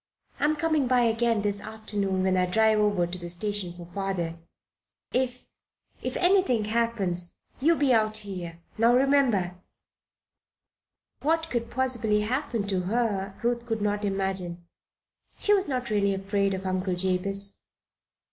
[0.39, 4.39] "I'm coming by again this afternoon when I drive over to the station for father.
[5.13, 5.47] If
[6.01, 9.59] if anything happens you be out here now remember!"
[11.21, 14.65] What could possibly happen to her, Ruth could not imagine.
[15.37, 17.59] She was not really afraid of Uncle Jabez.